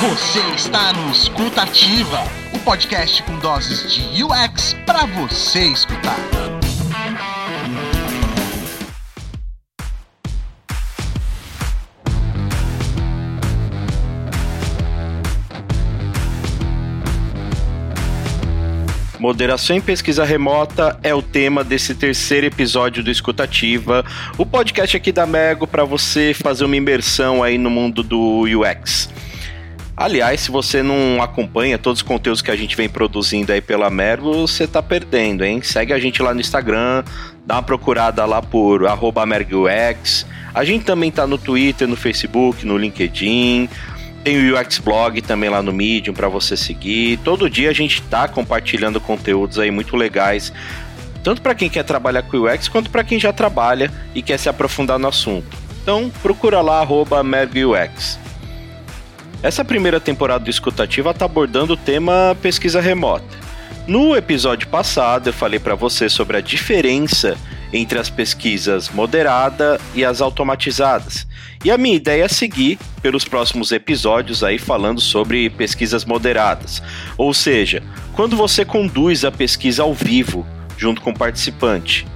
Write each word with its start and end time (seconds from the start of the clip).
Você 0.00 0.40
está 0.56 0.92
no 0.92 1.08
Escutativa, 1.12 2.18
o 2.52 2.58
podcast 2.64 3.22
com 3.22 3.38
doses 3.38 3.92
de 3.92 4.24
UX 4.24 4.74
para 4.84 5.06
você 5.06 5.66
escutar. 5.66 6.49
Moderação 19.20 19.76
em 19.76 19.82
pesquisa 19.82 20.24
remota 20.24 20.98
é 21.02 21.14
o 21.14 21.20
tema 21.20 21.62
desse 21.62 21.94
terceiro 21.94 22.46
episódio 22.46 23.04
do 23.04 23.10
Escutativa, 23.10 24.02
o 24.38 24.46
podcast 24.46 24.96
aqui 24.96 25.12
da 25.12 25.26
Mego 25.26 25.66
para 25.66 25.84
você 25.84 26.32
fazer 26.32 26.64
uma 26.64 26.74
imersão 26.74 27.42
aí 27.42 27.58
no 27.58 27.68
mundo 27.68 28.02
do 28.02 28.44
UX. 28.44 29.10
Aliás, 29.94 30.40
se 30.40 30.50
você 30.50 30.82
não 30.82 31.22
acompanha 31.22 31.76
todos 31.76 32.00
os 32.00 32.02
conteúdos 32.02 32.40
que 32.40 32.50
a 32.50 32.56
gente 32.56 32.74
vem 32.74 32.88
produzindo 32.88 33.52
aí 33.52 33.60
pela 33.60 33.90
Mergo, 33.90 34.32
você 34.32 34.66
tá 34.66 34.82
perdendo, 34.82 35.44
hein? 35.44 35.60
Segue 35.62 35.92
a 35.92 35.98
gente 35.98 36.22
lá 36.22 36.32
no 36.32 36.40
Instagram, 36.40 37.04
dá 37.44 37.56
uma 37.56 37.62
procurada 37.62 38.24
lá 38.24 38.40
por 38.40 38.84
@mergux. 39.26 40.24
A 40.54 40.64
gente 40.64 40.86
também 40.86 41.10
tá 41.10 41.26
no 41.26 41.36
Twitter, 41.36 41.86
no 41.86 41.94
Facebook, 41.94 42.64
no 42.64 42.78
LinkedIn. 42.78 43.68
Tem 44.22 44.50
o 44.50 44.58
UX 44.58 44.78
Blog 44.78 45.22
também 45.22 45.48
lá 45.48 45.62
no 45.62 45.72
Medium 45.72 46.12
para 46.12 46.28
você 46.28 46.56
seguir. 46.56 47.18
Todo 47.18 47.48
dia 47.48 47.70
a 47.70 47.72
gente 47.72 48.02
está 48.02 48.28
compartilhando 48.28 49.00
conteúdos 49.00 49.58
aí 49.58 49.70
muito 49.70 49.96
legais, 49.96 50.52
tanto 51.24 51.40
para 51.40 51.54
quem 51.54 51.70
quer 51.70 51.84
trabalhar 51.84 52.22
com 52.22 52.36
UX 52.36 52.68
quanto 52.68 52.90
para 52.90 53.02
quem 53.02 53.18
já 53.18 53.32
trabalha 53.32 53.90
e 54.14 54.20
quer 54.20 54.38
se 54.38 54.48
aprofundar 54.48 54.98
no 54.98 55.08
assunto. 55.08 55.56
Então 55.82 56.10
procura 56.22 56.60
lá 56.60 56.86
@mergux. 57.24 58.18
Essa 59.42 59.64
primeira 59.64 59.98
temporada 59.98 60.44
do 60.44 60.50
Escutativa 60.50 61.12
está 61.12 61.24
abordando 61.24 61.72
o 61.72 61.76
tema 61.76 62.36
pesquisa 62.42 62.78
remota. 62.78 63.24
No 63.86 64.14
episódio 64.14 64.68
passado 64.68 65.30
eu 65.30 65.32
falei 65.32 65.58
para 65.58 65.74
você 65.74 66.10
sobre 66.10 66.36
a 66.36 66.40
diferença 66.42 67.38
entre 67.72 67.98
as 67.98 68.10
pesquisas 68.10 68.88
moderada 68.88 69.80
e 69.94 70.04
as 70.04 70.20
automatizadas. 70.20 71.26
E 71.64 71.70
a 71.70 71.78
minha 71.78 71.96
ideia 71.96 72.24
é 72.24 72.28
seguir 72.28 72.78
pelos 73.02 73.24
próximos 73.24 73.70
episódios 73.72 74.42
aí 74.42 74.58
falando 74.58 75.00
sobre 75.00 75.50
pesquisas 75.50 76.04
moderadas. 76.04 76.82
Ou 77.16 77.32
seja, 77.32 77.82
quando 78.14 78.36
você 78.36 78.64
conduz 78.64 79.24
a 79.24 79.30
pesquisa 79.30 79.82
ao 79.82 79.94
vivo 79.94 80.46
junto 80.76 81.02
com 81.02 81.10
o 81.10 81.18
participante. 81.18 82.06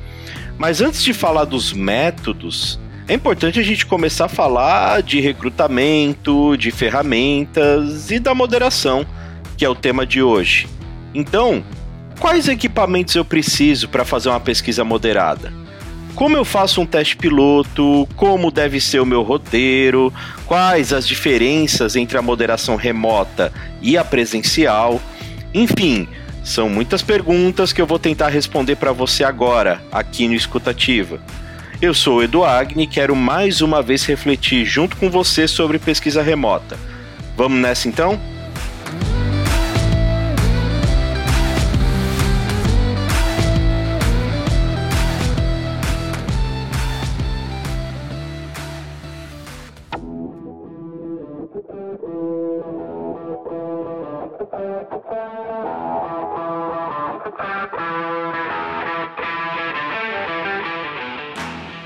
Mas 0.56 0.80
antes 0.80 1.02
de 1.02 1.12
falar 1.12 1.44
dos 1.44 1.72
métodos, 1.72 2.80
é 3.06 3.12
importante 3.12 3.60
a 3.60 3.62
gente 3.62 3.84
começar 3.84 4.24
a 4.24 4.28
falar 4.28 5.02
de 5.02 5.20
recrutamento, 5.20 6.56
de 6.56 6.70
ferramentas 6.70 8.10
e 8.10 8.18
da 8.18 8.34
moderação, 8.34 9.04
que 9.58 9.64
é 9.64 9.68
o 9.68 9.74
tema 9.74 10.06
de 10.06 10.22
hoje. 10.22 10.66
Então, 11.14 11.62
quais 12.18 12.48
equipamentos 12.48 13.14
eu 13.14 13.24
preciso 13.24 13.88
para 13.88 14.04
fazer 14.04 14.28
uma 14.28 14.40
pesquisa 14.40 14.84
moderada? 14.84 15.52
Como 16.14 16.36
eu 16.36 16.44
faço 16.44 16.80
um 16.80 16.86
teste 16.86 17.16
piloto? 17.16 18.08
Como 18.14 18.50
deve 18.50 18.80
ser 18.80 19.00
o 19.00 19.06
meu 19.06 19.22
roteiro? 19.22 20.12
Quais 20.46 20.92
as 20.92 21.08
diferenças 21.08 21.96
entre 21.96 22.16
a 22.16 22.22
moderação 22.22 22.76
remota 22.76 23.52
e 23.82 23.98
a 23.98 24.04
presencial? 24.04 25.02
Enfim, 25.52 26.06
são 26.44 26.68
muitas 26.68 27.02
perguntas 27.02 27.72
que 27.72 27.80
eu 27.80 27.86
vou 27.86 27.98
tentar 27.98 28.28
responder 28.28 28.76
para 28.76 28.92
você 28.92 29.24
agora, 29.24 29.82
aqui 29.90 30.28
no 30.28 30.34
Escutativa. 30.34 31.20
Eu 31.82 31.92
sou 31.92 32.18
o 32.18 32.22
Edu 32.22 32.44
Agni 32.44 32.84
e 32.84 32.86
quero 32.86 33.16
mais 33.16 33.60
uma 33.60 33.82
vez 33.82 34.04
refletir 34.04 34.64
junto 34.64 34.96
com 34.96 35.10
você 35.10 35.48
sobre 35.48 35.78
pesquisa 35.78 36.22
remota. 36.22 36.78
Vamos 37.36 37.58
nessa 37.58 37.88
então? 37.88 38.20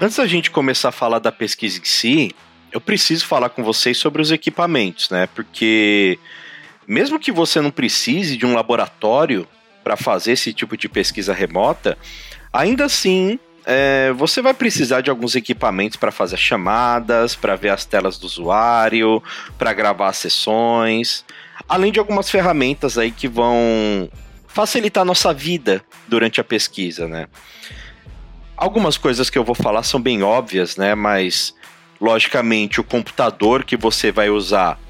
Antes 0.00 0.16
da 0.16 0.26
gente 0.28 0.52
começar 0.52 0.90
a 0.90 0.92
falar 0.92 1.18
da 1.18 1.32
pesquisa 1.32 1.80
em 1.80 1.84
si, 1.84 2.34
eu 2.70 2.80
preciso 2.80 3.26
falar 3.26 3.48
com 3.48 3.64
vocês 3.64 3.98
sobre 3.98 4.22
os 4.22 4.30
equipamentos, 4.30 5.10
né? 5.10 5.26
Porque 5.34 6.16
mesmo 6.86 7.18
que 7.18 7.32
você 7.32 7.60
não 7.60 7.72
precise 7.72 8.36
de 8.36 8.46
um 8.46 8.54
laboratório 8.54 9.46
para 9.82 9.96
fazer 9.96 10.32
esse 10.32 10.52
tipo 10.52 10.76
de 10.76 10.88
pesquisa 10.88 11.34
remota, 11.34 11.98
ainda 12.52 12.84
assim 12.84 13.40
é, 13.66 14.12
você 14.12 14.40
vai 14.40 14.54
precisar 14.54 15.00
de 15.00 15.10
alguns 15.10 15.34
equipamentos 15.34 15.96
para 15.96 16.12
fazer 16.12 16.36
chamadas, 16.36 17.34
para 17.34 17.56
ver 17.56 17.70
as 17.70 17.84
telas 17.84 18.18
do 18.18 18.26
usuário, 18.26 19.20
para 19.58 19.72
gravar 19.72 20.12
sessões, 20.12 21.24
além 21.68 21.90
de 21.90 21.98
algumas 21.98 22.30
ferramentas 22.30 22.96
aí 22.96 23.10
que 23.10 23.26
vão 23.26 24.08
facilitar 24.46 25.02
a 25.02 25.04
nossa 25.04 25.34
vida 25.34 25.82
durante 26.06 26.40
a 26.40 26.44
pesquisa, 26.44 27.08
né? 27.08 27.26
Algumas 28.58 28.98
coisas 28.98 29.30
que 29.30 29.38
eu 29.38 29.44
vou 29.44 29.54
falar 29.54 29.84
são 29.84 30.00
bem 30.00 30.24
óbvias, 30.24 30.76
né? 30.76 30.92
Mas, 30.92 31.54
logicamente, 32.00 32.80
o 32.80 32.84
computador 32.84 33.62
que 33.62 33.76
você 33.76 34.10
vai 34.10 34.30
usar 34.30 34.80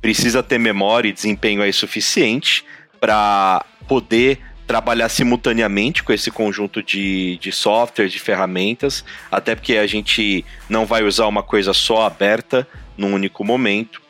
precisa 0.00 0.44
ter 0.44 0.58
memória 0.58 1.08
e 1.08 1.12
desempenho 1.12 1.60
aí 1.60 1.72
suficiente 1.72 2.64
para 3.00 3.64
poder 3.88 4.38
trabalhar 4.64 5.08
simultaneamente 5.08 6.04
com 6.04 6.12
esse 6.12 6.30
conjunto 6.30 6.80
de, 6.80 7.36
de 7.38 7.50
software, 7.50 8.06
de 8.06 8.20
ferramentas, 8.20 9.04
até 9.28 9.56
porque 9.56 9.76
a 9.76 9.88
gente 9.88 10.44
não 10.68 10.86
vai 10.86 11.02
usar 11.02 11.26
uma 11.26 11.42
coisa 11.42 11.72
só 11.72 12.06
aberta 12.06 12.64
num 12.96 13.12
único 13.12 13.44
momento. 13.44 14.00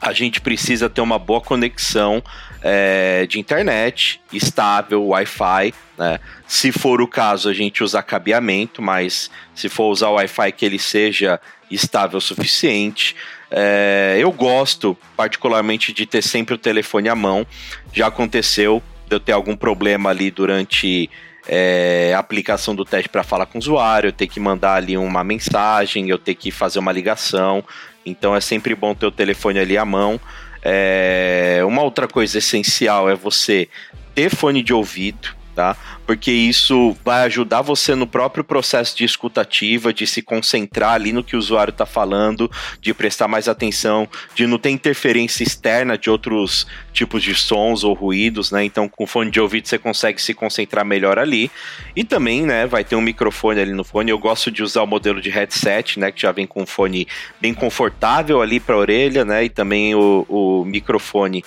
A 0.00 0.12
gente 0.12 0.40
precisa 0.40 0.88
ter 0.88 1.00
uma 1.00 1.18
boa 1.18 1.40
conexão 1.40 2.22
é, 2.62 3.26
de 3.26 3.38
internet, 3.38 4.20
estável, 4.32 5.08
Wi-Fi, 5.08 5.74
né? 5.96 6.20
Se 6.46 6.72
for 6.72 7.00
o 7.00 7.08
caso, 7.08 7.48
a 7.48 7.52
gente 7.52 7.82
usa 7.82 8.02
cabeamento, 8.02 8.80
mas 8.80 9.30
se 9.54 9.68
for 9.68 9.90
usar 9.90 10.08
o 10.08 10.14
Wi-Fi 10.14 10.52
que 10.52 10.64
ele 10.64 10.78
seja 10.78 11.40
estável 11.70 12.18
o 12.18 12.22
suficiente. 12.22 13.14
É, 13.50 14.16
eu 14.18 14.30
gosto 14.32 14.96
particularmente 15.16 15.92
de 15.92 16.06
ter 16.06 16.22
sempre 16.22 16.54
o 16.54 16.58
telefone 16.58 17.08
à 17.08 17.14
mão. 17.14 17.46
Já 17.92 18.06
aconteceu 18.06 18.82
de 19.06 19.16
eu 19.16 19.20
ter 19.20 19.32
algum 19.32 19.56
problema 19.56 20.10
ali 20.10 20.30
durante 20.30 21.10
é, 21.48 22.14
aplicação 22.16 22.74
do 22.74 22.84
teste 22.84 23.08
para 23.08 23.22
falar 23.22 23.46
com 23.46 23.58
o 23.58 23.60
usuário, 23.60 24.08
eu 24.08 24.12
ter 24.12 24.26
que 24.26 24.38
mandar 24.38 24.74
ali 24.74 24.96
uma 24.96 25.24
mensagem, 25.24 26.08
eu 26.08 26.18
ter 26.18 26.34
que 26.34 26.50
fazer 26.50 26.78
uma 26.78 26.92
ligação. 26.92 27.64
Então 28.04 28.36
é 28.36 28.40
sempre 28.40 28.74
bom 28.74 28.94
ter 28.94 29.06
o 29.06 29.10
telefone 29.10 29.58
ali 29.58 29.76
à 29.78 29.84
mão. 29.84 30.20
É, 30.62 31.62
uma 31.64 31.82
outra 31.82 32.06
coisa 32.06 32.38
essencial 32.38 33.08
é 33.08 33.14
você 33.14 33.68
ter 34.14 34.30
fone 34.30 34.62
de 34.62 34.74
ouvido 34.74 35.37
tá? 35.58 35.76
Porque 36.06 36.30
isso 36.30 36.96
vai 37.04 37.24
ajudar 37.24 37.62
você 37.62 37.96
no 37.96 38.06
próprio 38.06 38.44
processo 38.44 38.96
de 38.96 39.04
escutativa, 39.04 39.92
de 39.92 40.06
se 40.06 40.22
concentrar 40.22 40.92
ali 40.92 41.12
no 41.12 41.24
que 41.24 41.34
o 41.34 41.38
usuário 41.38 41.72
está 41.72 41.84
falando, 41.84 42.48
de 42.80 42.94
prestar 42.94 43.26
mais 43.26 43.48
atenção, 43.48 44.08
de 44.36 44.46
não 44.46 44.56
ter 44.56 44.70
interferência 44.70 45.42
externa 45.42 45.98
de 45.98 46.08
outros 46.08 46.64
tipos 46.92 47.24
de 47.24 47.34
sons 47.34 47.82
ou 47.82 47.92
ruídos, 47.92 48.52
né? 48.52 48.62
Então, 48.62 48.88
com 48.88 49.04
fone 49.04 49.32
de 49.32 49.40
ouvido 49.40 49.66
você 49.66 49.78
consegue 49.78 50.22
se 50.22 50.32
concentrar 50.32 50.84
melhor 50.84 51.18
ali. 51.18 51.50
E 51.96 52.04
também, 52.04 52.42
né, 52.42 52.64
vai 52.64 52.84
ter 52.84 52.94
um 52.94 53.00
microfone 53.00 53.60
ali 53.60 53.72
no 53.72 53.82
fone. 53.82 54.12
Eu 54.12 54.18
gosto 54.18 54.52
de 54.52 54.62
usar 54.62 54.84
o 54.84 54.86
modelo 54.86 55.20
de 55.20 55.28
headset, 55.28 55.98
né, 55.98 56.12
que 56.12 56.22
já 56.22 56.30
vem 56.30 56.46
com 56.46 56.62
um 56.62 56.66
fone 56.66 57.08
bem 57.40 57.52
confortável 57.52 58.40
ali 58.40 58.60
para 58.60 58.76
a 58.76 58.78
orelha, 58.78 59.24
né? 59.24 59.42
E 59.42 59.48
também 59.48 59.92
o, 59.96 60.24
o 60.28 60.64
microfone 60.64 61.42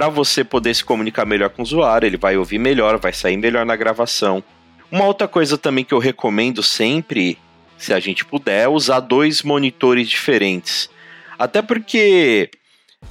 para 0.00 0.08
você 0.08 0.42
poder 0.42 0.74
se 0.74 0.82
comunicar 0.82 1.26
melhor 1.26 1.50
com 1.50 1.60
o 1.60 1.62
usuário, 1.62 2.06
ele 2.06 2.16
vai 2.16 2.34
ouvir 2.34 2.58
melhor, 2.58 2.98
vai 2.98 3.12
sair 3.12 3.36
melhor 3.36 3.66
na 3.66 3.76
gravação. 3.76 4.42
Uma 4.90 5.04
outra 5.04 5.28
coisa 5.28 5.58
também 5.58 5.84
que 5.84 5.92
eu 5.92 5.98
recomendo 5.98 6.62
sempre, 6.62 7.36
se 7.76 7.92
a 7.92 8.00
gente 8.00 8.24
puder, 8.24 8.62
é 8.62 8.66
usar 8.66 9.00
dois 9.00 9.42
monitores 9.42 10.08
diferentes. 10.08 10.88
Até 11.38 11.60
porque 11.60 12.48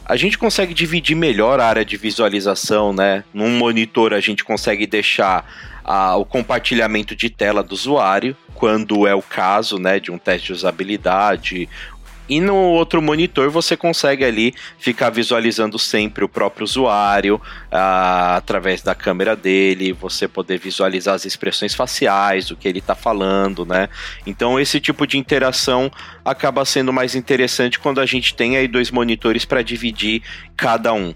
a 0.03 0.15
gente 0.15 0.35
consegue 0.35 0.73
dividir 0.73 1.15
melhor 1.15 1.59
a 1.59 1.67
área 1.67 1.85
de 1.85 1.95
visualização, 1.95 2.91
né? 2.91 3.23
Num 3.31 3.55
monitor 3.55 4.11
a 4.11 4.19
gente 4.19 4.43
consegue 4.43 4.87
deixar 4.87 5.45
a, 5.83 6.15
o 6.15 6.25
compartilhamento 6.25 7.15
de 7.15 7.29
tela 7.29 7.61
do 7.61 7.73
usuário, 7.73 8.35
quando 8.55 9.05
é 9.05 9.13
o 9.13 9.21
caso, 9.21 9.77
né, 9.77 9.99
de 9.99 10.11
um 10.11 10.17
teste 10.17 10.47
de 10.47 10.53
usabilidade 10.53 11.69
E 12.29 12.39
no 12.39 12.55
outro 12.55 13.01
monitor 13.01 13.49
você 13.49 13.75
consegue 13.75 14.23
ali 14.23 14.53
ficar 14.77 15.09
visualizando 15.09 15.79
sempre 15.79 16.23
o 16.23 16.29
próprio 16.29 16.63
usuário 16.63 17.41
ah, 17.71 18.35
através 18.37 18.83
da 18.83 18.93
câmera 18.93 19.35
dele, 19.35 19.91
você 19.91 20.27
poder 20.27 20.59
visualizar 20.59 21.15
as 21.15 21.25
expressões 21.25 21.73
faciais, 21.73 22.51
o 22.51 22.55
que 22.55 22.67
ele 22.67 22.79
está 22.79 22.93
falando, 22.93 23.65
né? 23.65 23.89
Então 24.27 24.59
esse 24.59 24.79
tipo 24.79 25.07
de 25.07 25.17
interação 25.17 25.91
acaba 26.23 26.63
sendo 26.65 26.93
mais 26.93 27.15
interessante 27.15 27.79
quando 27.79 27.99
a 27.99 28.05
gente 28.05 28.35
tem 28.35 28.57
aí 28.57 28.67
dois 28.67 28.91
monitores 28.91 29.43
para 29.43 29.63
dividir 29.63 30.21
cada 30.55 30.93
um. 30.93 31.15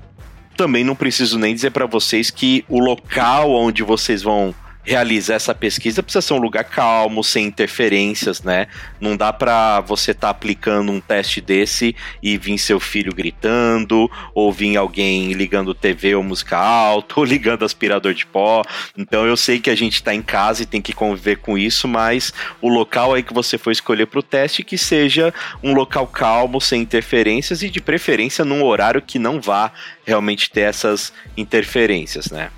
Também 0.57 0.83
não 0.83 0.95
preciso 0.95 1.37
nem 1.37 1.53
dizer 1.53 1.71
para 1.71 1.85
vocês 1.85 2.31
que 2.31 2.65
o 2.67 2.79
local 2.79 3.51
onde 3.51 3.83
vocês 3.83 4.21
vão 4.23 4.53
realizar 4.83 5.35
essa 5.35 5.55
pesquisa 5.55 6.03
precisa 6.03 6.21
ser 6.21 6.33
um 6.33 6.39
lugar 6.39 6.65
calmo, 6.65 7.23
sem 7.23 7.45
interferências, 7.45 8.43
né? 8.43 8.67
Não 8.99 9.15
dá 9.15 9.31
para 9.31 9.79
você 9.81 10.11
estar 10.11 10.27
tá 10.27 10.31
aplicando 10.31 10.91
um 10.91 10.99
teste 10.99 11.39
desse 11.39 11.95
e 12.21 12.37
vir 12.37 12.57
seu 12.57 12.79
filho 12.79 13.13
gritando, 13.13 14.09
ou 14.33 14.51
vir 14.51 14.75
alguém 14.75 15.31
ligando 15.33 15.73
TV 15.73 16.15
ou 16.15 16.23
música 16.23 16.57
alta, 16.57 17.15
ou 17.19 17.25
ligando 17.25 17.63
aspirador 17.63 18.13
de 18.13 18.25
pó. 18.25 18.61
Então 18.97 19.25
eu 19.25 19.37
sei 19.37 19.59
que 19.59 19.69
a 19.69 19.75
gente 19.75 19.95
está 19.95 20.13
em 20.13 20.21
casa 20.21 20.63
e 20.63 20.65
tem 20.65 20.81
que 20.81 20.93
conviver 20.93 21.37
com 21.37 21.57
isso, 21.57 21.87
mas 21.87 22.33
o 22.61 22.67
local 22.67 23.13
aí 23.13 23.23
que 23.23 23.33
você 23.33 23.57
for 23.57 23.71
escolher 23.71 24.07
para 24.07 24.19
o 24.19 24.23
teste 24.23 24.63
que 24.63 24.77
seja 24.77 25.33
um 25.63 25.73
local 25.73 26.07
calmo, 26.07 26.59
sem 26.59 26.81
interferências 26.81 27.63
e 27.63 27.69
de 27.69 27.79
preferência 27.79 28.43
num 28.43 28.63
horário 28.63 29.01
que 29.01 29.17
não 29.17 29.39
vá 29.39 29.71
realmente 30.05 30.49
ter 30.49 30.61
essas 30.61 31.13
interferências, 31.37 32.29
né? 32.29 32.49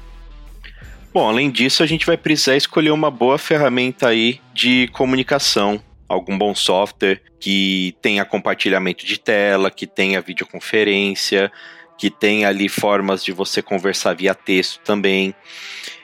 Bom, 1.15 1.29
além 1.29 1.49
disso, 1.49 1.81
a 1.81 1.85
gente 1.85 2.05
vai 2.05 2.17
precisar 2.17 2.57
escolher 2.57 2.91
uma 2.91 3.09
boa 3.09 3.37
ferramenta 3.37 4.09
aí 4.09 4.41
de 4.53 4.89
comunicação, 4.89 5.81
algum 6.09 6.37
bom 6.37 6.53
software 6.53 7.21
que 7.39 7.95
tenha 8.01 8.25
compartilhamento 8.25 9.05
de 9.05 9.17
tela, 9.17 9.71
que 9.71 9.87
tenha 9.87 10.19
videoconferência, 10.19 11.49
que 11.97 12.09
tenha 12.09 12.49
ali 12.49 12.67
formas 12.67 13.23
de 13.23 13.31
você 13.31 13.61
conversar 13.61 14.13
via 14.13 14.35
texto 14.35 14.81
também. 14.83 15.33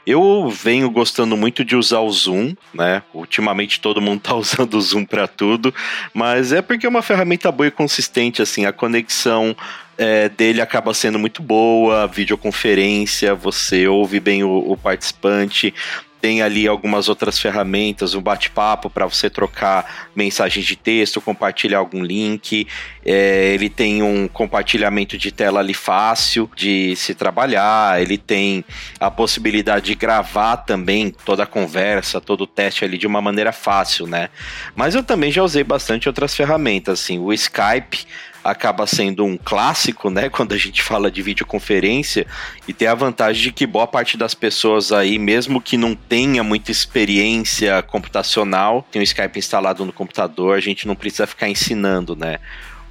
Eu 0.06 0.50
venho 0.50 0.90
gostando 0.90 1.38
muito 1.38 1.64
de 1.64 1.76
usar 1.76 2.00
o 2.00 2.12
Zoom, 2.12 2.56
né? 2.74 3.04
Ultimamente 3.14 3.80
todo 3.80 4.02
mundo 4.02 4.22
tá 4.22 4.34
usando 4.36 4.74
o 4.76 4.82
Zoom 4.82 5.06
para 5.06 5.28
tudo, 5.28 5.74
mas 6.14 6.52
é 6.52 6.62
porque 6.62 6.86
é 6.86 6.90
uma 6.90 7.02
ferramenta 7.02 7.52
boa 7.52 7.68
e 7.68 7.72
consistente, 7.72 8.42
assim, 8.42 8.66
a 8.66 8.74
conexão 8.74 9.56
é, 9.98 10.30
dele 10.30 10.62
acaba 10.62 10.94
sendo 10.94 11.20
muito 11.20 11.44
boa, 11.44 12.08
videoconferência, 12.08 13.36
você 13.36 13.88
ouve 13.88 14.20
bem 14.20 14.44
o, 14.44 14.72
o 14.72 14.76
participante, 14.76 15.74
tem 16.22 16.44
ali 16.44 16.68
algumas 16.68 17.10
outras 17.10 17.40
ferramentas, 17.40 18.14
um 18.14 18.22
bate-papo 18.22 18.90
para 18.90 19.08
você 19.08 19.30
trocar 19.30 20.10
mensagens 20.16 20.66
de 20.66 20.76
texto, 20.76 21.20
compartilhar 21.20 21.80
algum 21.80 22.04
link. 22.04 22.68
É, 23.04 23.54
ele 23.56 23.70
tem 23.70 24.04
um 24.04 24.28
compartilhamento 24.28 25.18
de 25.18 25.32
tela 25.32 25.60
ali 25.60 25.74
fácil 25.74 26.50
de 26.56 26.96
se 26.96 27.16
trabalhar. 27.16 28.00
Ele 28.00 28.18
tem 28.18 28.64
a 29.00 29.10
possibilidade 29.10 29.88
de 29.88 29.96
gravar 29.96 30.58
também 30.58 31.10
toda 31.26 31.44
a 31.44 31.48
conversa, 31.48 32.22
todo 32.22 32.42
o 32.42 32.48
teste 32.48 32.86
ali 32.86 33.00
de 33.00 33.08
uma 33.08 33.22
maneira 33.22 33.52
fácil, 33.52 34.06
né? 34.06 34.30
Mas 34.76 34.94
eu 34.94 35.04
também 35.04 35.32
já 35.32 35.42
usei 35.42 35.64
bastante 35.64 36.08
outras 36.08 36.36
ferramentas, 36.36 37.02
assim, 37.02 37.18
o 37.18 37.34
Skype 37.34 38.06
acaba 38.44 38.88
sendo 38.88 39.24
um 39.26 39.38
clássico, 39.38 40.10
né, 40.10 40.28
quando 40.32 40.54
a 40.54 40.58
gente 40.58 40.82
fala 40.82 41.12
de 41.12 41.22
videoconferência, 41.22 42.26
e 42.68 42.74
tem 42.74 42.88
a 42.88 42.96
vantagem 42.96 43.44
de 43.44 43.52
que 43.52 43.66
boa 43.66 43.88
parte 43.88 44.18
das 44.18 44.34
pessoas 44.34 44.92
aí, 44.92 45.18
mesmo 45.18 45.62
que 45.62 45.78
não 45.78 45.96
tenha 45.96 46.44
muita 46.44 46.72
experiência 46.72 47.82
computacional, 47.84 48.86
tem 48.92 49.02
o 49.02 49.04
Skype 49.04 49.38
instalado 49.38 49.86
no 49.86 49.94
computador, 49.94 50.58
a 50.58 50.62
gente 50.62 50.88
não 50.88 50.96
precisa 50.96 51.28
ficar 51.28 51.50
ensinando, 51.50 52.16
né? 52.16 52.40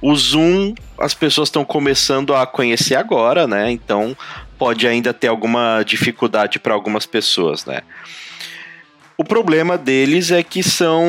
O 0.01 0.15
Zoom, 0.15 0.73
as 0.97 1.13
pessoas 1.13 1.47
estão 1.47 1.63
começando 1.63 2.33
a 2.33 2.47
conhecer 2.47 2.95
agora, 2.95 3.45
né? 3.45 3.71
Então 3.71 4.17
pode 4.57 4.87
ainda 4.87 5.13
ter 5.13 5.27
alguma 5.27 5.83
dificuldade 5.83 6.59
para 6.59 6.73
algumas 6.73 7.05
pessoas, 7.05 7.65
né? 7.65 7.81
O 9.15 9.23
problema 9.23 9.77
deles 9.77 10.31
é 10.31 10.41
que 10.41 10.63
são 10.63 11.05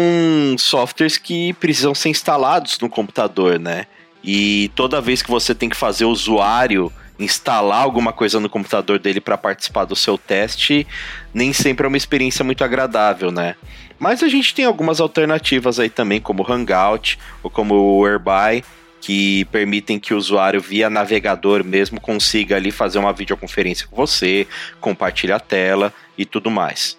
softwares 0.58 1.16
que 1.16 1.54
precisam 1.54 1.94
ser 1.94 2.10
instalados 2.10 2.78
no 2.78 2.88
computador, 2.90 3.58
né? 3.58 3.86
E 4.22 4.70
toda 4.74 5.00
vez 5.00 5.22
que 5.22 5.30
você 5.30 5.54
tem 5.54 5.68
que 5.68 5.76
fazer 5.76 6.04
o 6.04 6.10
usuário 6.10 6.92
instalar 7.18 7.82
alguma 7.82 8.12
coisa 8.12 8.40
no 8.40 8.48
computador 8.48 8.98
dele 8.98 9.20
para 9.20 9.38
participar 9.38 9.84
do 9.84 9.94
seu 9.94 10.18
teste, 10.18 10.86
nem 11.32 11.52
sempre 11.52 11.84
é 11.84 11.88
uma 11.88 11.96
experiência 11.96 12.44
muito 12.44 12.64
agradável, 12.64 13.30
né? 13.30 13.54
Mas 13.98 14.22
a 14.22 14.28
gente 14.28 14.54
tem 14.54 14.64
algumas 14.64 15.00
alternativas 15.00 15.78
aí 15.78 15.88
também, 15.88 16.20
como 16.20 16.42
o 16.42 16.52
Hangout 16.52 17.18
ou 17.42 17.50
como 17.50 17.74
o 17.74 18.04
Airby, 18.04 18.64
que 19.00 19.44
permitem 19.46 19.98
que 19.98 20.14
o 20.14 20.16
usuário 20.16 20.60
via 20.60 20.88
navegador 20.88 21.64
mesmo 21.64 22.00
consiga 22.00 22.56
ali 22.56 22.70
fazer 22.70 22.98
uma 22.98 23.12
videoconferência 23.12 23.86
com 23.86 23.96
você, 23.96 24.46
compartilhar 24.80 25.36
a 25.36 25.40
tela 25.40 25.92
e 26.16 26.24
tudo 26.24 26.50
mais. 26.50 26.96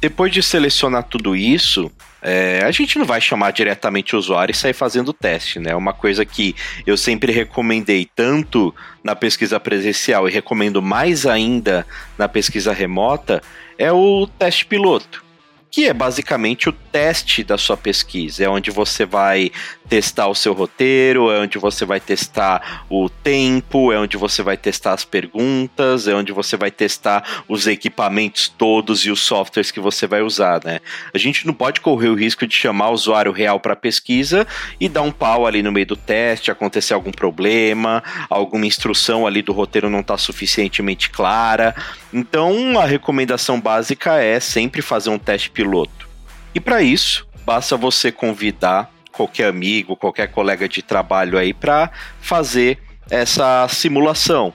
Depois 0.00 0.32
de 0.32 0.42
selecionar 0.42 1.04
tudo 1.04 1.34
isso, 1.34 1.90
é, 2.22 2.60
a 2.64 2.70
gente 2.70 2.98
não 2.98 3.04
vai 3.04 3.20
chamar 3.20 3.52
diretamente 3.52 4.14
o 4.14 4.18
usuário 4.18 4.52
e 4.52 4.56
sair 4.56 4.72
fazendo 4.72 5.12
teste, 5.12 5.58
né? 5.58 5.74
Uma 5.74 5.92
coisa 5.92 6.24
que 6.24 6.54
eu 6.86 6.96
sempre 6.96 7.32
recomendei 7.32 8.08
tanto 8.14 8.74
na 9.02 9.14
pesquisa 9.14 9.60
presencial 9.60 10.28
e 10.28 10.32
recomendo 10.32 10.82
mais 10.82 11.26
ainda 11.26 11.86
na 12.18 12.28
pesquisa 12.28 12.72
remota 12.72 13.42
é 13.78 13.92
o 13.92 14.26
teste 14.38 14.64
piloto 14.66 15.25
que 15.70 15.86
é 15.86 15.92
basicamente 15.92 16.68
o 16.68 16.72
teste 16.72 17.44
da 17.44 17.58
sua 17.58 17.76
pesquisa. 17.76 18.44
É 18.44 18.48
onde 18.48 18.70
você 18.70 19.04
vai 19.04 19.50
testar 19.88 20.26
o 20.26 20.34
seu 20.34 20.52
roteiro, 20.52 21.30
é 21.30 21.38
onde 21.38 21.58
você 21.58 21.84
vai 21.84 22.00
testar 22.00 22.84
o 22.90 23.08
tempo, 23.08 23.92
é 23.92 23.98
onde 23.98 24.16
você 24.16 24.42
vai 24.42 24.56
testar 24.56 24.94
as 24.94 25.04
perguntas, 25.04 26.08
é 26.08 26.14
onde 26.14 26.32
você 26.32 26.56
vai 26.56 26.70
testar 26.70 27.44
os 27.48 27.66
equipamentos 27.66 28.48
todos 28.48 29.04
e 29.04 29.10
os 29.10 29.20
softwares 29.20 29.70
que 29.70 29.80
você 29.80 30.06
vai 30.06 30.22
usar, 30.22 30.60
né? 30.64 30.80
A 31.14 31.18
gente 31.18 31.46
não 31.46 31.54
pode 31.54 31.80
correr 31.80 32.08
o 32.08 32.14
risco 32.14 32.46
de 32.46 32.54
chamar 32.54 32.90
o 32.90 32.94
usuário 32.94 33.32
real 33.32 33.60
para 33.60 33.76
pesquisa 33.76 34.46
e 34.80 34.88
dar 34.88 35.02
um 35.02 35.12
pau 35.12 35.46
ali 35.46 35.62
no 35.62 35.72
meio 35.72 35.86
do 35.86 35.96
teste, 35.96 36.50
acontecer 36.50 36.94
algum 36.94 37.12
problema, 37.12 38.02
alguma 38.28 38.66
instrução 38.66 39.26
ali 39.26 39.42
do 39.42 39.52
roteiro 39.52 39.88
não 39.88 40.00
está 40.00 40.18
suficientemente 40.18 41.10
clara. 41.10 41.74
Então, 42.12 42.78
a 42.80 42.86
recomendação 42.86 43.60
básica 43.60 44.16
é 44.16 44.40
sempre 44.40 44.82
fazer 44.82 45.10
um 45.10 45.18
teste 45.18 45.50
piloto. 45.56 46.06
E 46.54 46.60
para 46.60 46.82
isso, 46.82 47.26
basta 47.46 47.76
você 47.76 48.12
convidar 48.12 48.92
qualquer 49.10 49.48
amigo, 49.48 49.96
qualquer 49.96 50.28
colega 50.28 50.68
de 50.68 50.82
trabalho 50.82 51.38
aí 51.38 51.54
para 51.54 51.90
fazer 52.20 52.78
essa 53.08 53.66
simulação. 53.68 54.52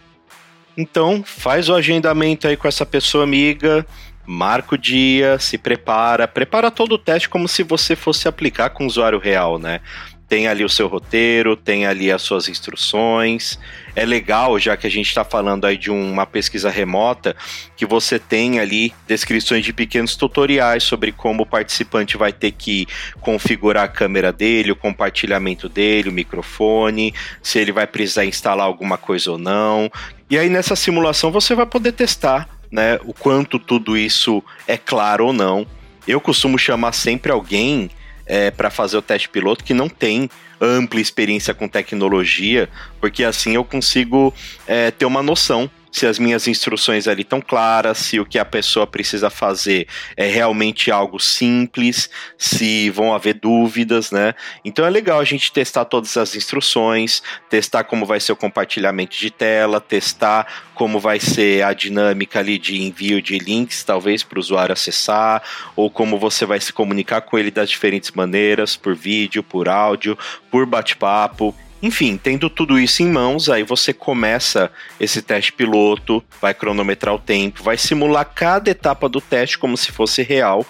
Então, 0.77 1.23
faz 1.25 1.67
o 1.67 1.75
agendamento 1.75 2.47
aí 2.47 2.55
com 2.55 2.67
essa 2.67 2.85
pessoa 2.85 3.23
amiga, 3.23 3.85
marca 4.25 4.75
o 4.75 4.77
dia, 4.77 5.39
se 5.39 5.57
prepara, 5.57 6.27
prepara 6.27 6.69
todo 6.69 6.93
o 6.93 6.97
teste 6.97 7.27
como 7.27 7.47
se 7.47 7.63
você 7.63 7.95
fosse 7.95 8.27
aplicar 8.27 8.69
com 8.69 8.83
o 8.83 8.87
usuário 8.87 9.19
real, 9.19 9.57
né? 9.57 9.81
Tem 10.31 10.47
ali 10.47 10.63
o 10.63 10.69
seu 10.69 10.87
roteiro, 10.87 11.57
tem 11.57 11.85
ali 11.85 12.09
as 12.09 12.21
suas 12.21 12.47
instruções. 12.47 13.59
É 13.93 14.05
legal, 14.05 14.57
já 14.57 14.77
que 14.77 14.87
a 14.87 14.89
gente 14.89 15.07
está 15.07 15.25
falando 15.25 15.65
aí 15.65 15.77
de 15.77 15.91
uma 15.91 16.25
pesquisa 16.25 16.69
remota, 16.69 17.35
que 17.75 17.85
você 17.85 18.17
tem 18.17 18.57
ali 18.57 18.93
descrições 19.05 19.65
de 19.65 19.73
pequenos 19.73 20.15
tutoriais 20.15 20.83
sobre 20.83 21.11
como 21.11 21.43
o 21.43 21.45
participante 21.45 22.15
vai 22.15 22.31
ter 22.31 22.53
que 22.53 22.87
configurar 23.19 23.83
a 23.83 23.87
câmera 23.89 24.31
dele, 24.31 24.71
o 24.71 24.75
compartilhamento 24.75 25.67
dele, 25.67 26.07
o 26.07 26.13
microfone, 26.13 27.13
se 27.43 27.59
ele 27.59 27.73
vai 27.73 27.85
precisar 27.85 28.23
instalar 28.23 28.65
alguma 28.65 28.97
coisa 28.97 29.33
ou 29.33 29.37
não. 29.37 29.91
E 30.29 30.37
aí 30.37 30.47
nessa 30.47 30.77
simulação 30.77 31.29
você 31.29 31.53
vai 31.53 31.65
poder 31.65 31.91
testar, 31.91 32.47
né, 32.71 32.97
o 33.03 33.13
quanto 33.13 33.59
tudo 33.59 33.97
isso 33.97 34.41
é 34.65 34.77
claro 34.77 35.25
ou 35.25 35.33
não. 35.33 35.67
Eu 36.07 36.21
costumo 36.21 36.57
chamar 36.57 36.93
sempre 36.93 37.33
alguém 37.33 37.91
é, 38.31 38.49
para 38.49 38.69
fazer 38.69 38.95
o 38.95 39.01
teste 39.01 39.27
piloto 39.27 39.61
que 39.61 39.73
não 39.73 39.89
tem 39.89 40.29
ampla 40.61 41.01
experiência 41.01 41.53
com 41.53 41.67
tecnologia, 41.67 42.69
porque 43.01 43.25
assim 43.25 43.55
eu 43.55 43.65
consigo 43.65 44.33
é, 44.65 44.89
ter 44.89 45.05
uma 45.05 45.21
noção 45.21 45.69
se 45.91 46.07
as 46.07 46.17
minhas 46.17 46.47
instruções 46.47 47.07
ali 47.07 47.21
estão 47.21 47.41
claras, 47.41 47.97
se 47.97 48.19
o 48.19 48.25
que 48.25 48.39
a 48.39 48.45
pessoa 48.45 48.87
precisa 48.87 49.29
fazer 49.29 49.87
é 50.15 50.27
realmente 50.27 50.89
algo 50.89 51.19
simples, 51.19 52.09
se 52.37 52.89
vão 52.89 53.13
haver 53.13 53.35
dúvidas, 53.35 54.11
né? 54.11 54.33
Então 54.63 54.85
é 54.85 54.89
legal 54.89 55.19
a 55.19 55.25
gente 55.25 55.51
testar 55.51 55.85
todas 55.85 56.15
as 56.17 56.35
instruções, 56.35 57.21
testar 57.49 57.83
como 57.83 58.05
vai 58.05 58.19
ser 58.19 58.31
o 58.31 58.35
compartilhamento 58.35 59.17
de 59.17 59.29
tela, 59.29 59.81
testar 59.81 60.71
como 60.73 60.99
vai 60.99 61.19
ser 61.19 61.63
a 61.63 61.73
dinâmica 61.73 62.39
ali 62.39 62.57
de 62.57 62.81
envio 62.81 63.21
de 63.21 63.37
links, 63.37 63.83
talvez 63.83 64.23
para 64.23 64.37
o 64.37 64.39
usuário 64.39 64.73
acessar, 64.73 65.43
ou 65.75 65.91
como 65.91 66.17
você 66.17 66.45
vai 66.45 66.59
se 66.59 66.71
comunicar 66.73 67.21
com 67.21 67.37
ele 67.37 67.51
das 67.51 67.69
diferentes 67.69 68.11
maneiras, 68.11 68.75
por 68.75 68.95
vídeo, 68.95 69.43
por 69.43 69.69
áudio, 69.69 70.17
por 70.49 70.65
bate-papo. 70.65 71.55
Enfim, 71.81 72.15
tendo 72.15 72.49
tudo 72.49 72.79
isso 72.79 73.01
em 73.01 73.07
mãos, 73.07 73.49
aí 73.49 73.63
você 73.63 73.91
começa 73.91 74.71
esse 74.99 75.21
teste 75.21 75.51
piloto, 75.51 76.23
vai 76.39 76.53
cronometrar 76.53 77.15
o 77.15 77.19
tempo, 77.19 77.63
vai 77.63 77.77
simular 77.77 78.25
cada 78.25 78.69
etapa 78.69 79.09
do 79.09 79.19
teste 79.19 79.57
como 79.57 79.75
se 79.75 79.91
fosse 79.91 80.21
real 80.21 80.65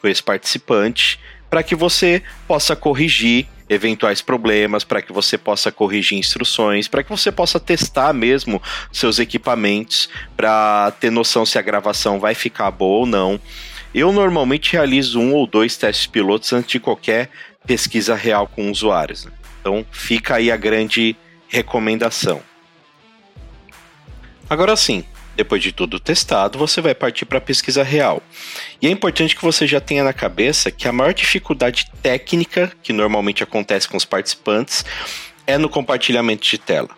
com 0.00 0.08
esse 0.08 0.22
participante, 0.22 1.20
para 1.50 1.62
que 1.62 1.74
você 1.74 2.22
possa 2.48 2.74
corrigir 2.74 3.46
eventuais 3.68 4.22
problemas, 4.22 4.84
para 4.84 5.02
que 5.02 5.12
você 5.12 5.36
possa 5.36 5.70
corrigir 5.70 6.18
instruções, 6.18 6.88
para 6.88 7.02
que 7.02 7.10
você 7.10 7.30
possa 7.30 7.60
testar 7.60 8.12
mesmo 8.12 8.60
seus 8.92 9.18
equipamentos, 9.18 10.08
para 10.36 10.92
ter 11.00 11.10
noção 11.10 11.44
se 11.44 11.58
a 11.58 11.62
gravação 11.62 12.18
vai 12.18 12.34
ficar 12.34 12.70
boa 12.70 13.00
ou 13.00 13.06
não. 13.06 13.40
Eu 13.94 14.12
normalmente 14.12 14.72
realizo 14.72 15.20
um 15.20 15.32
ou 15.32 15.46
dois 15.46 15.76
testes 15.76 16.06
pilotos 16.06 16.52
antes 16.52 16.72
de 16.72 16.80
qualquer 16.80 17.30
pesquisa 17.66 18.14
real 18.14 18.46
com 18.46 18.70
usuários. 18.70 19.24
Né? 19.26 19.32
Então 19.64 19.82
fica 19.90 20.34
aí 20.34 20.52
a 20.52 20.58
grande 20.58 21.16
recomendação. 21.48 22.42
Agora 24.48 24.76
sim, 24.76 25.06
depois 25.34 25.62
de 25.62 25.72
tudo 25.72 25.98
testado, 25.98 26.58
você 26.58 26.82
vai 26.82 26.94
partir 26.94 27.24
para 27.24 27.38
a 27.38 27.40
pesquisa 27.40 27.82
real. 27.82 28.22
E 28.82 28.86
é 28.86 28.90
importante 28.90 29.34
que 29.34 29.42
você 29.42 29.66
já 29.66 29.80
tenha 29.80 30.04
na 30.04 30.12
cabeça 30.12 30.70
que 30.70 30.86
a 30.86 30.92
maior 30.92 31.14
dificuldade 31.14 31.90
técnica 32.02 32.70
que 32.82 32.92
normalmente 32.92 33.42
acontece 33.42 33.88
com 33.88 33.96
os 33.96 34.04
participantes 34.04 34.84
é 35.46 35.56
no 35.56 35.70
compartilhamento 35.70 36.46
de 36.46 36.58
tela. 36.58 36.90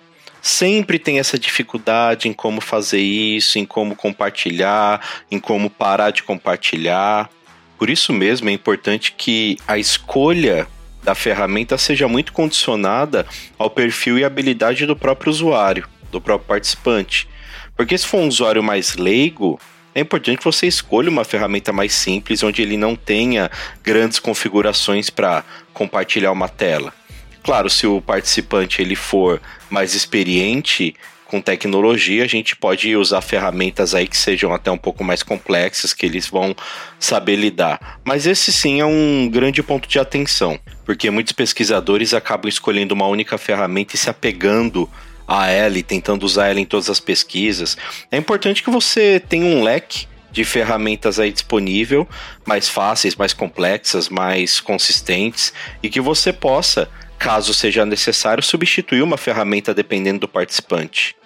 Sempre 0.43 0.99
tem 0.99 1.21
essa 1.21 1.39
dificuldade 1.39 2.29
em 2.29 2.33
como 2.33 2.61
fazer 2.61 3.01
isso, 3.01 3.61
em 3.61 3.65
como 3.65 3.95
compartilhar, 3.95 5.25
em 5.31 5.39
como 5.39 5.71
parar 5.71 6.11
de 6.11 6.25
compartilhar. 6.25 7.31
Por 7.79 7.89
isso 7.89 8.13
mesmo 8.13 8.49
é 8.49 8.53
importante 8.53 9.15
que 9.17 9.57
a 9.69 9.79
escolha 9.79 10.67
da 11.07 11.15
ferramenta 11.15 11.79
seja 11.79 12.09
muito 12.09 12.33
condicionada 12.33 13.25
ao 13.57 13.71
perfil 13.71 14.19
e 14.19 14.25
habilidade 14.25 14.85
do 14.87 14.97
próprio 14.97 15.31
usuário, 15.31 15.87
do 16.11 16.21
próprio 16.21 16.49
participante. 16.49 17.29
Porque 17.77 17.97
se 17.97 18.05
for 18.05 18.19
um 18.19 18.27
usuário 18.27 18.61
mais 18.61 18.97
leigo, 18.97 19.61
é 19.95 20.01
importante 20.01 20.39
que 20.39 20.45
você 20.45 20.67
escolha 20.67 21.09
uma 21.09 21.25
ferramenta 21.25 21.73
mais 21.73 21.93
simples, 21.93 22.43
onde 22.43 22.61
ele 22.61 22.77
não 22.77 22.97
tenha 22.97 23.49
grandes 23.85 24.19
configurações 24.19 25.09
para 25.09 25.45
compartilhar 25.73 26.33
uma 26.33 26.49
tela. 26.49 26.93
Claro, 27.41 27.71
se 27.71 27.87
o 27.87 28.01
participante 28.01 28.83
ele 28.83 28.97
for 28.97 29.41
mais 29.71 29.95
experiente 29.95 30.93
com 31.29 31.41
tecnologia, 31.41 32.25
a 32.25 32.29
gente 32.29 32.55
pode 32.55 32.95
usar 32.97 33.21
ferramentas 33.21 33.95
aí 33.95 34.07
que 34.07 34.17
sejam 34.17 34.55
até 34.55 34.71
um 34.71 34.79
pouco 34.79 35.03
mais 35.03 35.23
complexas, 35.23 35.93
que 35.93 36.07
eles 36.07 36.29
vão 36.29 36.55
saber 36.99 37.37
lidar. 37.37 38.01
Mas 38.05 38.27
esse 38.27 38.53
sim 38.53 38.81
é 38.81 38.87
um 38.87 39.29
grande 39.29 39.63
ponto 39.63 39.89
de 39.89 39.99
atenção, 39.99 40.59
porque 40.85 41.11
muitos 41.11 41.33
pesquisadores 41.33 42.15
acabam 42.15 42.49
escolhendo 42.49 42.95
uma 42.95 43.07
única 43.07 43.37
ferramenta 43.37 43.97
e 43.97 43.99
se 43.99 44.09
apegando 44.09 44.89
a 45.27 45.49
ela 45.49 45.77
e 45.77 45.83
tentando 45.83 46.25
usar 46.25 46.49
ela 46.49 46.61
em 46.61 46.65
todas 46.65 46.89
as 46.89 47.01
pesquisas. 47.01 47.77
É 48.11 48.17
importante 48.17 48.63
que 48.63 48.71
você 48.71 49.21
tenha 49.21 49.45
um 49.45 49.63
leque 49.63 50.07
de 50.31 50.45
ferramentas 50.45 51.19
aí 51.19 51.33
disponível, 51.33 52.07
mais 52.45 52.69
fáceis, 52.69 53.17
mais 53.17 53.33
complexas, 53.33 54.09
mais 54.09 54.61
consistentes 54.61 55.53
e 55.83 55.89
que 55.89 56.01
você 56.01 56.33
possa, 56.33 56.89
caso 57.19 57.53
seja 57.55 57.85
necessário, 57.85 58.43
substituir 58.43 59.03
uma 59.03 59.17
ferramenta 59.17 59.75
dependendo 59.75 60.21
do 60.21 60.29
participante. 60.29 61.17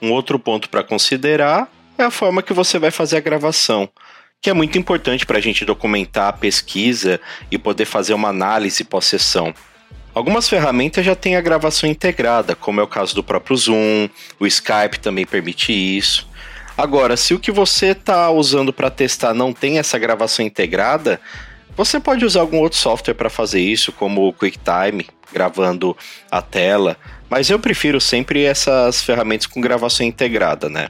Um 0.00 0.12
outro 0.12 0.38
ponto 0.38 0.68
para 0.68 0.82
considerar 0.82 1.68
é 1.98 2.02
a 2.02 2.10
forma 2.10 2.42
que 2.42 2.52
você 2.52 2.78
vai 2.78 2.90
fazer 2.90 3.16
a 3.16 3.20
gravação, 3.20 3.88
que 4.42 4.50
é 4.50 4.52
muito 4.52 4.76
importante 4.78 5.24
para 5.24 5.38
a 5.38 5.40
gente 5.40 5.64
documentar 5.64 6.28
a 6.28 6.32
pesquisa 6.32 7.20
e 7.50 7.56
poder 7.56 7.86
fazer 7.86 8.14
uma 8.14 8.28
análise 8.28 8.84
pós-sessão. 8.84 9.54
Algumas 10.14 10.48
ferramentas 10.48 11.04
já 11.04 11.14
têm 11.14 11.36
a 11.36 11.40
gravação 11.40 11.88
integrada, 11.88 12.54
como 12.54 12.80
é 12.80 12.82
o 12.82 12.88
caso 12.88 13.14
do 13.14 13.22
próprio 13.22 13.56
Zoom, 13.56 14.08
o 14.40 14.46
Skype 14.46 14.98
também 14.98 15.26
permite 15.26 15.72
isso. 15.72 16.28
Agora, 16.76 17.16
se 17.16 17.32
o 17.32 17.38
que 17.38 17.50
você 17.50 17.88
está 17.88 18.30
usando 18.30 18.72
para 18.72 18.90
testar 18.90 19.32
não 19.32 19.52
tem 19.52 19.78
essa 19.78 19.98
gravação 19.98 20.44
integrada, 20.44 21.20
você 21.76 22.00
pode 22.00 22.24
usar 22.24 22.40
algum 22.40 22.58
outro 22.58 22.78
software 22.78 23.14
para 23.14 23.28
fazer 23.28 23.60
isso, 23.60 23.92
como 23.92 24.26
o 24.26 24.32
QuickTime, 24.32 25.06
gravando 25.32 25.96
a 26.30 26.40
tela, 26.40 26.96
mas 27.28 27.50
eu 27.50 27.58
prefiro 27.58 28.00
sempre 28.00 28.44
essas 28.44 29.02
ferramentas 29.02 29.46
com 29.46 29.60
gravação 29.60 30.06
integrada, 30.06 30.68
né? 30.68 30.88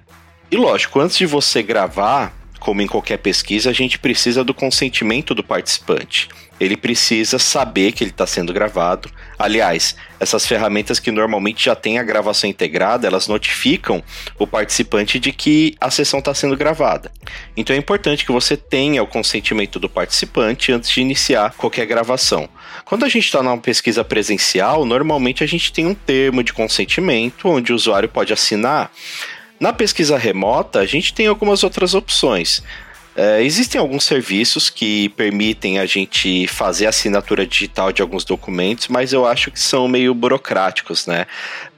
E 0.50 0.57
lógico, 0.57 1.00
antes 1.00 1.16
de 1.16 1.26
você 1.26 1.62
gravar, 1.62 2.33
como 2.67 2.83
em 2.83 2.87
qualquer 2.89 3.19
pesquisa, 3.19 3.71
a 3.71 3.73
gente 3.73 3.97
precisa 3.97 4.43
do 4.43 4.53
consentimento 4.53 5.37
do 5.37 5.45
participante 5.45 6.29
ele 6.59 6.77
precisa 6.77 7.39
saber 7.39 7.93
que 7.93 8.03
ele 8.03 8.11
está 8.11 8.27
sendo 8.27 8.53
gravado. 8.53 9.11
Aliás, 9.39 9.95
essas 10.19 10.47
ferramentas 10.47 10.99
que 10.99 11.11
normalmente 11.11 11.67
já 11.67 11.75
têm 11.75 11.99
a 11.99 12.03
gravação 12.03 12.49
integrada, 12.49 13.07
elas 13.07 13.29
notificam 13.29 14.03
o 14.39 14.47
participante 14.47 15.19
de 15.19 15.33
que 15.33 15.77
a 15.79 15.91
sessão 15.91 16.19
está 16.19 16.33
sendo 16.33 16.57
gravada. 16.57 17.13
Então 17.57 17.77
é 17.77 17.79
importante 17.79 18.25
que 18.25 18.33
você 18.33 18.57
tenha 18.57 19.03
o 19.03 19.07
consentimento 19.07 19.79
do 19.79 19.89
participante 19.89 20.73
antes 20.73 20.91
de 20.91 21.01
iniciar 21.01 21.55
qualquer 21.57 21.85
gravação. 21.85 22.49
Quando 22.85 23.05
a 23.05 23.09
gente 23.09 23.27
está 23.27 23.43
numa 23.43 23.59
pesquisa 23.59 24.03
presencial, 24.03 24.87
normalmente 24.87 25.45
a 25.45 25.47
gente 25.47 25.73
tem 25.73 25.87
um 25.87 25.95
termo 25.95 26.43
de 26.43 26.55
consentimento 26.55 27.49
onde 27.49 27.73
o 27.73 27.77
usuário 27.77 28.09
pode 28.09 28.33
assinar. 28.33 28.91
Na 29.59 29.73
pesquisa 29.73 30.19
remota, 30.19 30.81
a 30.81 30.87
gente 30.87 31.15
tem 31.15 31.27
algumas 31.27 31.65
outras 31.65 31.95
opções. 31.95 32.63
É, 33.17 33.43
existem 33.43 33.81
alguns 33.81 34.05
serviços 34.05 34.69
que 34.69 35.09
permitem 35.11 35.79
a 35.79 35.87
gente 35.87 36.47
fazer 36.47 36.87
assinatura 36.87 37.47
digital 37.47 37.91
de 37.91 38.03
alguns 38.03 38.27
documentos, 38.27 38.89
mas 38.89 39.15
eu 39.15 39.25
acho 39.25 39.51
que 39.51 39.59
são 39.59 39.89
meio 39.89 40.13
burocráticos, 40.13 41.07
né? 41.07 41.27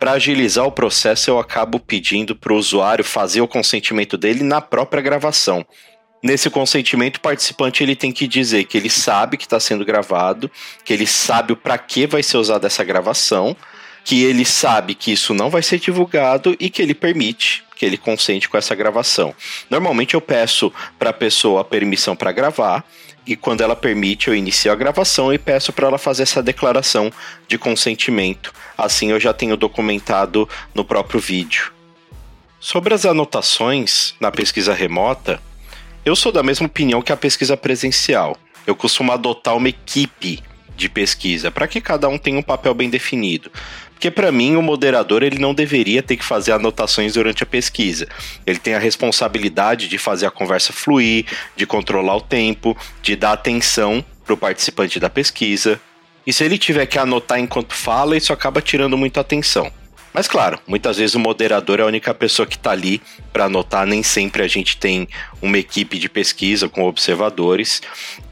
Para 0.01 0.13
agilizar 0.13 0.67
o 0.67 0.73
processo, 0.73 1.31
eu 1.31 1.39
acabo 1.39 1.79
pedindo 1.79 2.35
para 2.35 2.53
o 2.53 2.57
usuário 2.57 3.05
fazer 3.05 3.41
o 3.41 3.47
consentimento 3.47 4.19
dele 4.19 4.43
na 4.43 4.61
própria 4.61 5.01
gravação. 5.01 5.65
Nesse 6.21 6.51
consentimento, 6.51 7.19
o 7.19 7.21
participante 7.21 7.85
ele 7.85 7.95
tem 7.95 8.11
que 8.11 8.27
dizer 8.27 8.65
que 8.65 8.77
ele 8.77 8.91
sabe 8.91 9.37
que 9.37 9.45
está 9.45 9.61
sendo 9.61 9.85
gravado, 9.85 10.51
que 10.85 10.93
ele 10.93 11.07
sabe 11.07 11.53
o 11.53 11.57
para 11.57 11.79
que 11.79 12.09
vai 12.09 12.25
ser 12.25 12.39
usada 12.39 12.67
essa 12.67 12.83
gravação, 12.83 13.57
que 14.09 14.25
ele 14.25 14.47
sabe 14.47 14.95
que 14.95 15.13
isso 15.13 15.35
não 15.35 15.51
vai 15.51 15.63
ser 15.63 15.79
divulgado 15.79 16.57
e 16.59 16.71
que 16.71 16.81
ele 16.81 16.95
permite 16.95 17.63
que 17.77 17.85
ele 17.85 17.99
consente 17.99 18.49
com 18.49 18.57
essa 18.57 18.75
gravação. 18.75 19.35
Normalmente 19.69 20.15
eu 20.15 20.21
peço 20.23 20.73
para 20.99 21.11
a 21.11 21.13
pessoa 21.13 21.61
a 21.61 21.65
permissão 21.65 22.17
para 22.17 22.33
gravar 22.33 22.87
e 23.27 23.37
quando 23.37 23.61
ela 23.61 23.77
permite 23.77 24.29
eu 24.29 24.35
inicio 24.35 24.73
a 24.73 24.75
gravação 24.75 25.31
e 25.31 25.37
peço 25.37 25.75
para 25.75 25.89
ela 25.89 25.99
fazer 25.99 26.23
essa 26.23 26.43
declaração 26.43 27.13
de 27.47 27.59
consentimento. 27.59 28.51
Assim 28.79 29.11
eu 29.11 29.21
já 29.21 29.35
tenho 29.35 29.59
documentado 29.59 30.49
no 30.75 30.87
próprio 30.87 31.21
vídeo. 31.21 31.71
Sobre 32.59 32.95
as 32.95 33.05
anotações 33.05 34.15
na 34.19 34.33
pesquisa 34.33 34.73
remota, 34.73 35.39
eu 36.03 36.17
sou 36.17 36.33
da 36.33 36.43
mesma 36.43 36.67
opinião 36.67 37.03
que 37.03 37.13
a 37.13 37.17
pesquisa 37.17 37.59
presencial. 37.59 38.39
Eu 38.67 38.75
costumo 38.75 39.13
adotar 39.13 39.55
uma 39.55 39.69
equipe 39.69 40.43
de 40.79 40.89
pesquisa 40.89 41.51
para 41.51 41.67
que 41.67 41.81
cada 41.81 42.09
um 42.09 42.17
tenha 42.17 42.39
um 42.39 42.43
papel 42.43 42.73
bem 42.73 42.89
definido. 42.89 43.51
Porque 43.99 44.13
para 44.13 44.31
mim 44.31 44.55
o 44.55 44.63
moderador 44.63 45.25
ele 45.25 45.41
não 45.41 45.53
deveria 45.53 46.01
ter 46.05 46.17
que 46.17 46.25
fazer 46.25 46.53
anotações 46.53 47.15
durante 47.15 47.43
a 47.43 47.47
pesquisa. 47.47 48.07
Ele 48.47 48.61
tem 48.61 48.75
a 48.75 48.79
responsabilidade 48.79 49.89
de 49.89 49.99
fazer 49.99 50.25
a 50.25 50.31
conversa 50.31 50.73
fluir, 50.73 51.27
de 51.57 51.67
controlar 51.67 52.15
o 52.15 52.21
tempo, 52.21 52.77
de 53.03 53.17
dar 53.17 53.33
atenção 53.33 54.05
para 54.25 54.35
o 54.35 54.37
participante 54.37 55.01
da 55.01 55.11
pesquisa. 55.11 55.81
E 56.25 56.33
se 56.33 56.45
ele 56.45 56.57
tiver 56.57 56.87
que 56.87 56.97
anotar 56.97 57.41
enquanto 57.41 57.75
fala, 57.75 58.17
isso 58.17 58.33
acaba 58.33 58.63
tirando 58.63 58.97
muita 58.97 59.21
atenção. 59.21 59.69
Mas 60.13 60.27
claro, 60.27 60.59
muitas 60.67 60.97
vezes 60.97 61.15
o 61.15 61.19
moderador 61.19 61.81
é 61.81 61.83
a 61.83 61.87
única 61.87 62.15
pessoa 62.15 62.47
que 62.47 62.57
está 62.57 62.71
ali 62.71 63.01
para 63.33 63.45
anotar, 63.45 63.87
nem 63.87 64.03
sempre 64.03 64.43
a 64.43 64.49
gente 64.49 64.77
tem 64.77 65.09
uma 65.41 65.59
equipe 65.59 65.99
de 65.99 66.09
pesquisa 66.09 66.69
com 66.69 66.85
observadores. 66.85 67.83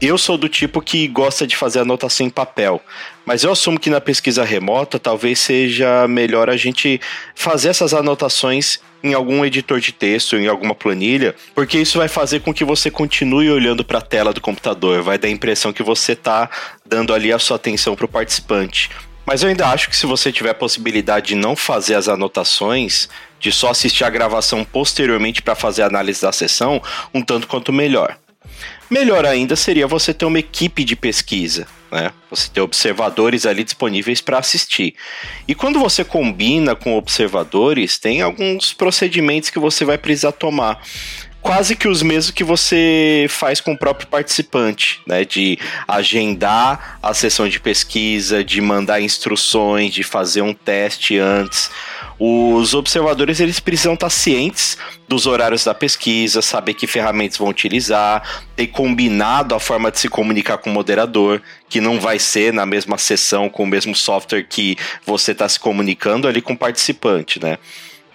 Eu 0.01 0.17
sou 0.17 0.37
do 0.37 0.49
tipo 0.49 0.81
que 0.81 1.07
gosta 1.07 1.45
de 1.45 1.55
fazer 1.55 1.79
anotação 1.79 2.25
em 2.25 2.29
papel, 2.29 2.81
mas 3.25 3.43
eu 3.43 3.51
assumo 3.51 3.79
que 3.79 3.89
na 3.89 4.01
pesquisa 4.01 4.43
remota 4.43 4.99
talvez 4.99 5.39
seja 5.39 6.07
melhor 6.07 6.49
a 6.49 6.57
gente 6.57 6.99
fazer 7.35 7.69
essas 7.69 7.93
anotações 7.93 8.79
em 9.03 9.13
algum 9.13 9.45
editor 9.45 9.79
de 9.79 9.91
texto, 9.91 10.35
em 10.35 10.47
alguma 10.47 10.73
planilha, 10.73 11.35
porque 11.53 11.77
isso 11.77 11.99
vai 11.99 12.07
fazer 12.07 12.41
com 12.41 12.53
que 12.53 12.65
você 12.65 12.89
continue 12.89 13.49
olhando 13.49 13.85
para 13.85 13.99
a 13.99 14.01
tela 14.01 14.33
do 14.33 14.41
computador, 14.41 15.03
vai 15.03 15.17
dar 15.17 15.27
a 15.27 15.31
impressão 15.31 15.71
que 15.71 15.83
você 15.83 16.13
está 16.13 16.49
dando 16.85 17.13
ali 17.13 17.31
a 17.31 17.39
sua 17.39 17.57
atenção 17.57 17.95
para 17.95 18.05
o 18.05 18.09
participante. 18.09 18.89
Mas 19.27 19.43
eu 19.43 19.49
ainda 19.49 19.67
acho 19.67 19.89
que 19.89 19.97
se 19.97 20.05
você 20.05 20.31
tiver 20.31 20.51
a 20.51 20.55
possibilidade 20.55 21.27
de 21.27 21.35
não 21.35 21.53
fazer 21.53 21.95
as 21.95 22.07
anotações, 22.07 23.09
de 23.41 23.51
só 23.51 23.71
assistir 23.71 24.05
a 24.05 24.09
gravação 24.09 24.63
posteriormente 24.63 25.41
para 25.41 25.53
fazer 25.53 25.81
a 25.81 25.87
análise 25.87 26.21
da 26.21 26.31
sessão, 26.31 26.81
um 27.13 27.21
tanto 27.21 27.45
quanto 27.45 27.73
melhor. 27.73 28.17
Melhor 28.89 29.25
ainda 29.25 29.57
seria 29.57 29.85
você 29.85 30.13
ter 30.13 30.23
uma 30.23 30.39
equipe 30.39 30.85
de 30.85 30.95
pesquisa, 30.95 31.67
né? 31.91 32.13
Você 32.29 32.49
ter 32.49 32.61
observadores 32.61 33.45
ali 33.45 33.65
disponíveis 33.65 34.21
para 34.21 34.37
assistir. 34.37 34.95
E 35.45 35.53
quando 35.53 35.77
você 35.77 36.05
combina 36.05 36.73
com 36.73 36.97
observadores, 36.97 37.97
tem 37.97 38.21
alguns 38.21 38.71
procedimentos 38.71 39.49
que 39.49 39.59
você 39.59 39.83
vai 39.83 39.97
precisar 39.97 40.31
tomar 40.31 40.81
quase 41.47 41.77
que 41.77 41.87
os 41.87 42.03
mesmos 42.03 42.29
que 42.29 42.43
você 42.43 43.25
faz 43.29 43.61
com 43.61 43.71
o 43.71 43.77
próprio 43.77 44.05
participante, 44.07 44.99
né? 45.07 45.23
De 45.23 45.57
agendar 45.87 46.99
a 47.01 47.13
sessão 47.13 47.47
de 47.47 47.57
pesquisa, 47.57 48.43
de 48.43 48.59
mandar 48.59 48.99
instruções, 48.99 49.93
de 49.93 50.03
fazer 50.03 50.41
um 50.41 50.53
teste 50.53 51.17
antes. 51.17 51.71
Os 52.19 52.73
observadores 52.73 53.39
eles 53.39 53.61
precisam 53.61 53.93
estar 53.93 54.09
cientes 54.09 54.77
dos 55.07 55.25
horários 55.25 55.63
da 55.63 55.73
pesquisa, 55.73 56.41
saber 56.41 56.73
que 56.73 56.85
ferramentas 56.85 57.37
vão 57.37 57.47
utilizar, 57.47 58.43
ter 58.53 58.67
combinado 58.67 59.55
a 59.55 59.59
forma 59.59 59.89
de 59.89 59.99
se 59.99 60.09
comunicar 60.09 60.57
com 60.57 60.69
o 60.69 60.73
moderador, 60.73 61.41
que 61.69 61.79
não 61.79 61.97
vai 61.97 62.19
ser 62.19 62.51
na 62.51 62.65
mesma 62.65 62.97
sessão 62.97 63.47
com 63.47 63.63
o 63.63 63.67
mesmo 63.67 63.95
software 63.95 64.43
que 64.43 64.75
você 65.05 65.31
está 65.31 65.47
se 65.47 65.59
comunicando 65.59 66.27
ali 66.27 66.41
com 66.41 66.51
o 66.51 66.57
participante, 66.57 67.41
né? 67.41 67.57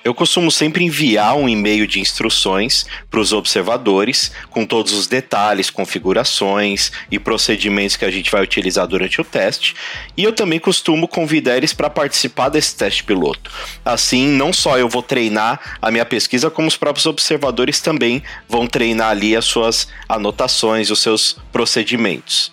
Eu 0.04 0.12
costumo 0.12 0.50
sempre 0.50 0.85
enviar 0.85 1.37
um 1.37 1.49
e-mail 1.49 1.87
de 1.87 2.00
instruções 2.00 2.87
para 3.09 3.21
os 3.21 3.32
observadores, 3.32 4.32
com 4.50 4.66
todos 4.66 4.92
os 4.92 5.06
detalhes, 5.06 5.71
configurações 5.71 6.90
e 7.09 7.21
procedimentos 7.21 7.94
que 7.94 8.04
a 8.04 8.11
gente 8.11 8.30
vai 8.30 8.42
utilizar 8.42 8.87
durante 8.88 9.21
o 9.21 9.25
teste. 9.25 9.76
E 10.16 10.25
eu 10.25 10.32
também 10.32 10.59
costumo 10.59 11.06
convidar 11.06 11.56
eles 11.56 11.73
para 11.73 11.88
participar 11.88 12.49
desse 12.49 12.75
teste 12.75 13.04
piloto. 13.04 13.49
Assim, 13.85 14.26
não 14.26 14.52
só 14.52 14.76
eu 14.76 14.88
vou 14.88 15.02
treinar 15.02 15.78
a 15.80 15.90
minha 15.90 16.04
pesquisa, 16.04 16.50
como 16.50 16.66
os 16.66 16.76
próprios 16.76 17.06
observadores 17.06 17.80
também 17.80 18.25
vão 18.49 18.66
treinar 18.66 19.11
ali 19.11 19.37
as 19.37 19.44
suas 19.44 19.87
anotações, 20.09 20.90
os 20.90 21.00
seus 21.00 21.37
procedimentos. 21.52 22.50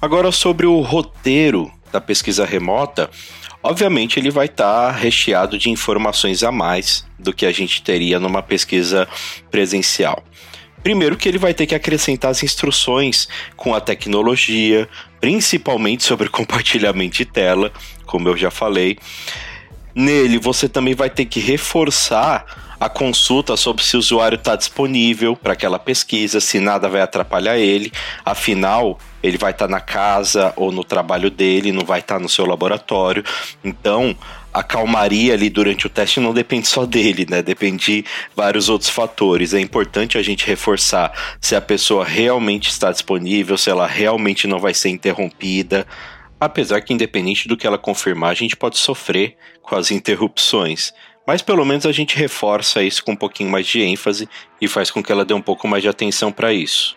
Agora, 0.00 0.30
sobre 0.30 0.66
o 0.66 0.80
roteiro 0.80 1.72
da 1.92 2.00
pesquisa 2.00 2.44
remota. 2.44 3.10
Obviamente, 3.62 4.18
ele 4.18 4.30
vai 4.30 4.46
estar 4.46 4.86
tá 4.86 4.90
recheado 4.90 5.58
de 5.58 5.68
informações 5.68 6.42
a 6.42 6.50
mais 6.50 7.04
do 7.18 7.32
que 7.32 7.44
a 7.44 7.52
gente 7.52 7.82
teria 7.82 8.18
numa 8.18 8.42
pesquisa 8.42 9.06
presencial. 9.50 10.24
Primeiro, 10.82 11.16
que 11.16 11.28
ele 11.28 11.36
vai 11.36 11.52
ter 11.52 11.66
que 11.66 11.74
acrescentar 11.74 12.30
as 12.30 12.42
instruções 12.42 13.28
com 13.54 13.74
a 13.74 13.80
tecnologia, 13.80 14.88
principalmente 15.20 16.04
sobre 16.04 16.28
compartilhamento 16.30 17.18
de 17.18 17.26
tela, 17.26 17.70
como 18.06 18.28
eu 18.28 18.36
já 18.36 18.50
falei. 18.50 18.98
Nele, 19.94 20.38
você 20.38 20.68
também 20.68 20.94
vai 20.94 21.10
ter 21.10 21.26
que 21.26 21.40
reforçar 21.40 22.70
a 22.80 22.88
consulta 22.88 23.58
sobre 23.58 23.84
se 23.84 23.94
o 23.94 23.98
usuário 23.98 24.36
está 24.36 24.56
disponível 24.56 25.36
para 25.36 25.52
aquela 25.52 25.78
pesquisa, 25.78 26.40
se 26.40 26.58
nada 26.58 26.88
vai 26.88 27.02
atrapalhar 27.02 27.58
ele. 27.58 27.92
Afinal, 28.24 28.98
ele 29.22 29.36
vai 29.36 29.52
estar 29.52 29.66
tá 29.66 29.70
na 29.70 29.80
casa 29.80 30.52
ou 30.56 30.72
no 30.72 30.84
trabalho 30.84 31.30
dele, 31.30 31.72
não 31.72 31.84
vai 31.84 32.00
estar 32.00 32.16
tá 32.16 32.20
no 32.20 32.28
seu 32.28 32.46
laboratório. 32.46 33.24
Então, 33.62 34.16
a 34.52 34.62
calmaria 34.62 35.34
ali 35.34 35.48
durante 35.48 35.86
o 35.86 35.90
teste 35.90 36.20
não 36.20 36.34
depende 36.34 36.66
só 36.66 36.84
dele, 36.84 37.26
né? 37.28 37.42
Depende 37.42 37.84
de 37.84 38.04
vários 38.34 38.68
outros 38.68 38.90
fatores. 38.90 39.54
É 39.54 39.60
importante 39.60 40.18
a 40.18 40.22
gente 40.22 40.46
reforçar 40.46 41.12
se 41.40 41.54
a 41.54 41.60
pessoa 41.60 42.04
realmente 42.04 42.68
está 42.68 42.90
disponível, 42.90 43.56
se 43.56 43.70
ela 43.70 43.86
realmente 43.86 44.46
não 44.46 44.58
vai 44.58 44.74
ser 44.74 44.88
interrompida. 44.88 45.86
Apesar 46.40 46.80
que, 46.80 46.92
independente 46.92 47.46
do 47.46 47.56
que 47.56 47.66
ela 47.66 47.78
confirmar, 47.78 48.30
a 48.30 48.34
gente 48.34 48.56
pode 48.56 48.78
sofrer 48.78 49.36
com 49.62 49.76
as 49.76 49.90
interrupções. 49.90 50.92
Mas 51.26 51.42
pelo 51.42 51.64
menos 51.64 51.86
a 51.86 51.92
gente 51.92 52.16
reforça 52.16 52.82
isso 52.82 53.04
com 53.04 53.12
um 53.12 53.16
pouquinho 53.16 53.50
mais 53.50 53.66
de 53.66 53.82
ênfase 53.82 54.28
e 54.60 54.66
faz 54.66 54.90
com 54.90 55.02
que 55.02 55.12
ela 55.12 55.24
dê 55.24 55.34
um 55.34 55.42
pouco 55.42 55.68
mais 55.68 55.82
de 55.82 55.88
atenção 55.88 56.32
para 56.32 56.52
isso. 56.52 56.96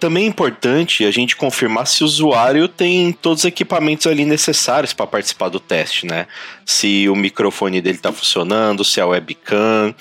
Também 0.00 0.24
é 0.24 0.28
importante 0.28 1.04
a 1.04 1.10
gente 1.10 1.36
confirmar 1.36 1.86
se 1.86 2.02
o 2.02 2.06
usuário 2.06 2.66
tem 2.66 3.12
todos 3.12 3.40
os 3.40 3.44
equipamentos 3.44 4.06
ali 4.06 4.24
necessários 4.24 4.94
para 4.94 5.06
participar 5.06 5.50
do 5.50 5.60
teste, 5.60 6.06
né? 6.06 6.26
Se 6.64 7.06
o 7.10 7.14
microfone 7.14 7.82
dele 7.82 7.96
está 7.96 8.10
funcionando, 8.10 8.82
se 8.82 8.98
é 8.98 9.04
webcam, 9.04 9.94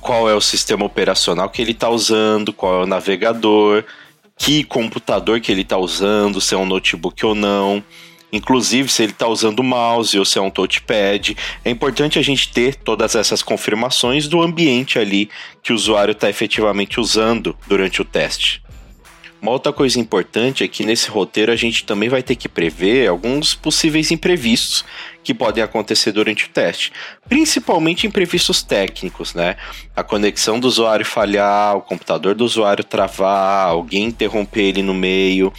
qual 0.00 0.30
é 0.30 0.34
o 0.34 0.40
sistema 0.40 0.84
operacional 0.84 1.50
que 1.50 1.60
ele 1.60 1.72
está 1.72 1.90
usando, 1.90 2.52
qual 2.52 2.82
é 2.82 2.84
o 2.84 2.86
navegador, 2.86 3.82
que 4.38 4.62
computador 4.62 5.40
que 5.40 5.50
ele 5.50 5.62
está 5.62 5.76
usando, 5.76 6.40
se 6.40 6.54
é 6.54 6.56
um 6.56 6.66
notebook 6.66 7.26
ou 7.26 7.34
não 7.34 7.82
inclusive 8.32 8.88
se 8.88 9.02
ele 9.02 9.12
está 9.12 9.28
usando 9.28 9.62
mouse 9.62 10.18
ou 10.18 10.24
se 10.24 10.38
é 10.38 10.40
um 10.40 10.48
touchpad. 10.50 11.36
É 11.62 11.70
importante 11.70 12.18
a 12.18 12.22
gente 12.22 12.50
ter 12.50 12.76
todas 12.76 13.14
essas 13.14 13.42
confirmações 13.42 14.26
do 14.26 14.40
ambiente 14.40 14.98
ali 14.98 15.28
que 15.62 15.70
o 15.70 15.74
usuário 15.74 16.12
está 16.12 16.30
efetivamente 16.30 16.98
usando 16.98 17.54
durante 17.68 18.00
o 18.00 18.04
teste. 18.06 18.62
Uma 19.42 19.50
outra 19.50 19.72
coisa 19.72 19.98
importante 19.98 20.62
é 20.62 20.68
que 20.68 20.86
nesse 20.86 21.10
roteiro 21.10 21.50
a 21.50 21.56
gente 21.56 21.84
também 21.84 22.08
vai 22.08 22.22
ter 22.22 22.36
que 22.36 22.48
prever 22.48 23.08
alguns 23.08 23.56
possíveis 23.56 24.12
imprevistos 24.12 24.84
que 25.24 25.34
podem 25.34 25.64
acontecer 25.64 26.12
durante 26.12 26.46
o 26.46 26.48
teste, 26.48 26.92
principalmente 27.28 28.06
imprevistos 28.06 28.62
técnicos, 28.62 29.34
né? 29.34 29.56
A 29.96 30.04
conexão 30.04 30.60
do 30.60 30.68
usuário 30.68 31.04
falhar, 31.04 31.76
o 31.76 31.82
computador 31.82 32.36
do 32.36 32.44
usuário 32.44 32.84
travar, 32.84 33.66
alguém 33.66 34.04
interromper 34.04 34.62
ele 34.62 34.82
no 34.82 34.94
meio, 34.94 35.52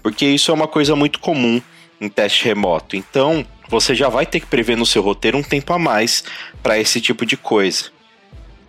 porque 0.00 0.24
isso 0.26 0.52
é 0.52 0.54
uma 0.54 0.68
coisa 0.68 0.94
muito 0.94 1.18
comum 1.18 1.60
em 2.00 2.08
teste 2.08 2.44
remoto. 2.44 2.94
Então, 2.94 3.44
você 3.68 3.96
já 3.96 4.08
vai 4.08 4.26
ter 4.26 4.38
que 4.38 4.46
prever 4.46 4.76
no 4.76 4.86
seu 4.86 5.02
roteiro 5.02 5.36
um 5.36 5.42
tempo 5.42 5.72
a 5.72 5.78
mais 5.78 6.22
para 6.62 6.78
esse 6.78 7.00
tipo 7.00 7.26
de 7.26 7.36
coisa. 7.36 7.86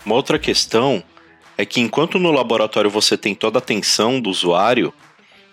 Uma 0.03 0.15
outra 0.15 0.39
questão 0.39 1.03
é 1.57 1.65
que 1.65 1.79
enquanto 1.79 2.19
no 2.19 2.31
laboratório 2.31 2.89
você 2.89 3.17
tem 3.17 3.33
toda 3.33 3.57
a 3.57 3.59
atenção 3.59 4.19
do 4.19 4.29
usuário, 4.29 4.93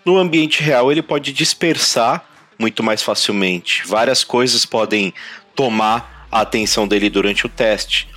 no 0.05 0.17
ambiente 0.17 0.61
real 0.61 0.91
ele 0.91 1.01
pode 1.01 1.31
dispersar 1.31 2.25
muito 2.59 2.83
mais 2.83 3.01
facilmente. 3.01 3.83
Várias 3.85 4.23
coisas 4.23 4.65
podem 4.65 5.13
tomar 5.55 6.27
a 6.31 6.41
atenção 6.41 6.87
dele 6.87 7.09
durante 7.09 7.45
o 7.45 7.49
teste. 7.49 8.07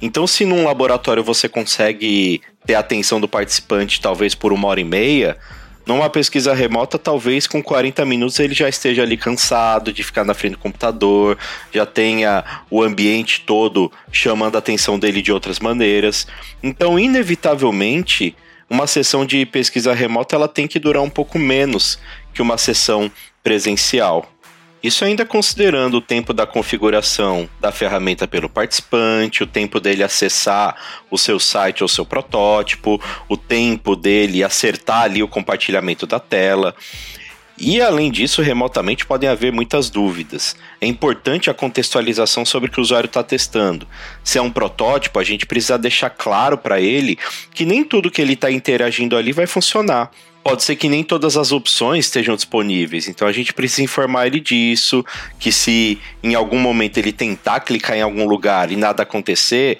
Então, 0.00 0.26
se 0.26 0.44
num 0.44 0.64
laboratório 0.64 1.22
você 1.22 1.48
consegue 1.48 2.42
ter 2.66 2.74
a 2.74 2.80
atenção 2.80 3.20
do 3.20 3.28
participante 3.28 4.00
talvez 4.00 4.34
por 4.34 4.52
uma 4.52 4.68
hora 4.68 4.80
e 4.80 4.84
meia, 4.84 5.38
numa 5.86 6.08
pesquisa 6.08 6.54
remota, 6.54 6.98
talvez 6.98 7.46
com 7.46 7.62
40 7.62 8.04
minutos 8.04 8.38
ele 8.38 8.54
já 8.54 8.68
esteja 8.68 9.02
ali 9.02 9.16
cansado 9.16 9.92
de 9.92 10.02
ficar 10.02 10.24
na 10.24 10.34
frente 10.34 10.52
do 10.52 10.58
computador, 10.58 11.36
já 11.72 11.84
tenha 11.84 12.44
o 12.70 12.82
ambiente 12.82 13.42
todo 13.46 13.90
chamando 14.10 14.56
a 14.56 14.58
atenção 14.58 14.98
dele 14.98 15.20
de 15.20 15.32
outras 15.32 15.58
maneiras. 15.58 16.26
Então, 16.62 16.98
inevitavelmente, 16.98 18.36
uma 18.70 18.86
sessão 18.86 19.26
de 19.26 19.44
pesquisa 19.44 19.92
remota 19.92 20.36
ela 20.36 20.48
tem 20.48 20.66
que 20.66 20.78
durar 20.78 21.02
um 21.02 21.10
pouco 21.10 21.38
menos 21.38 21.98
que 22.32 22.40
uma 22.40 22.56
sessão 22.56 23.10
presencial. 23.42 24.31
Isso 24.82 25.04
ainda 25.04 25.24
considerando 25.24 25.98
o 25.98 26.00
tempo 26.00 26.32
da 26.32 26.44
configuração 26.44 27.48
da 27.60 27.70
ferramenta 27.70 28.26
pelo 28.26 28.48
participante, 28.48 29.44
o 29.44 29.46
tempo 29.46 29.78
dele 29.78 30.02
acessar 30.02 30.76
o 31.08 31.16
seu 31.16 31.38
site 31.38 31.84
ou 31.84 31.88
seu 31.88 32.04
protótipo, 32.04 33.00
o 33.28 33.36
tempo 33.36 33.94
dele 33.94 34.42
acertar 34.42 35.02
ali 35.02 35.22
o 35.22 35.28
compartilhamento 35.28 36.04
da 36.04 36.18
tela. 36.18 36.74
E 37.56 37.80
além 37.80 38.10
disso, 38.10 38.42
remotamente 38.42 39.06
podem 39.06 39.28
haver 39.28 39.52
muitas 39.52 39.88
dúvidas. 39.88 40.56
É 40.80 40.86
importante 40.86 41.48
a 41.48 41.54
contextualização 41.54 42.44
sobre 42.44 42.68
o 42.68 42.72
que 42.72 42.80
o 42.80 42.82
usuário 42.82 43.06
está 43.06 43.22
testando. 43.22 43.86
Se 44.24 44.36
é 44.36 44.42
um 44.42 44.50
protótipo, 44.50 45.20
a 45.20 45.22
gente 45.22 45.46
precisa 45.46 45.78
deixar 45.78 46.10
claro 46.10 46.58
para 46.58 46.80
ele 46.80 47.16
que 47.54 47.64
nem 47.64 47.84
tudo 47.84 48.10
que 48.10 48.20
ele 48.20 48.32
está 48.32 48.50
interagindo 48.50 49.16
ali 49.16 49.30
vai 49.30 49.46
funcionar 49.46 50.10
pode 50.42 50.62
ser 50.62 50.76
que 50.76 50.88
nem 50.88 51.04
todas 51.04 51.36
as 51.36 51.52
opções 51.52 52.06
estejam 52.06 52.34
disponíveis. 52.34 53.08
Então 53.08 53.26
a 53.26 53.32
gente 53.32 53.52
precisa 53.52 53.82
informar 53.82 54.26
ele 54.26 54.40
disso, 54.40 55.04
que 55.38 55.52
se 55.52 55.98
em 56.22 56.34
algum 56.34 56.58
momento 56.58 56.98
ele 56.98 57.12
tentar 57.12 57.60
clicar 57.60 57.96
em 57.96 58.02
algum 58.02 58.26
lugar 58.26 58.70
e 58.70 58.76
nada 58.76 59.02
acontecer, 59.02 59.78